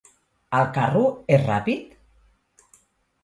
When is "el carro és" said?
0.59-1.45